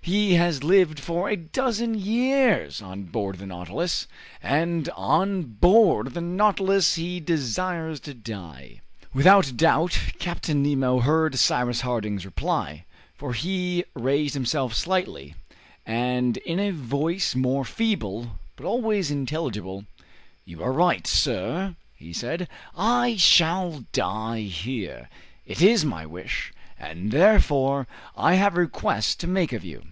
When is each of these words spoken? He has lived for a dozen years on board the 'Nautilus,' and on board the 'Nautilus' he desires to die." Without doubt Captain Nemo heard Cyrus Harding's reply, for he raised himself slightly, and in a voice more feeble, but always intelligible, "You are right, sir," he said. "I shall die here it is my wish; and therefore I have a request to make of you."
He 0.00 0.34
has 0.36 0.64
lived 0.64 0.98
for 1.00 1.28
a 1.28 1.36
dozen 1.36 1.92
years 1.92 2.80
on 2.80 3.02
board 3.02 3.36
the 3.36 3.44
'Nautilus,' 3.44 4.06
and 4.42 4.88
on 4.96 5.42
board 5.42 6.14
the 6.14 6.22
'Nautilus' 6.22 6.94
he 6.94 7.20
desires 7.20 8.00
to 8.00 8.14
die." 8.14 8.80
Without 9.12 9.54
doubt 9.58 9.98
Captain 10.18 10.62
Nemo 10.62 11.00
heard 11.00 11.34
Cyrus 11.36 11.82
Harding's 11.82 12.24
reply, 12.24 12.86
for 13.16 13.34
he 13.34 13.84
raised 13.92 14.32
himself 14.32 14.72
slightly, 14.74 15.34
and 15.84 16.38
in 16.38 16.58
a 16.58 16.70
voice 16.70 17.34
more 17.36 17.66
feeble, 17.66 18.38
but 18.56 18.64
always 18.64 19.10
intelligible, 19.10 19.84
"You 20.46 20.62
are 20.62 20.72
right, 20.72 21.06
sir," 21.06 21.76
he 21.94 22.14
said. 22.14 22.48
"I 22.74 23.16
shall 23.16 23.84
die 23.92 24.40
here 24.44 25.10
it 25.44 25.60
is 25.60 25.84
my 25.84 26.06
wish; 26.06 26.50
and 26.80 27.10
therefore 27.12 27.86
I 28.16 28.36
have 28.36 28.56
a 28.56 28.60
request 28.60 29.20
to 29.20 29.26
make 29.26 29.52
of 29.52 29.64
you." 29.66 29.82